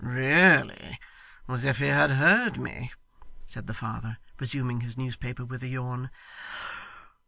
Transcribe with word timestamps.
'Really, 0.03 0.97
as 1.47 1.63
if 1.63 1.77
he 1.77 1.85
had 1.85 2.09
heard 2.09 2.57
me,' 2.57 2.91
said 3.45 3.67
the 3.67 3.73
father, 3.75 4.17
resuming 4.39 4.81
his 4.81 4.97
newspaper 4.97 5.45
with 5.45 5.61
a 5.61 5.67
yawn. 5.67 6.09